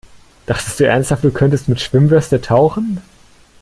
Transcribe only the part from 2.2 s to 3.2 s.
tauchen?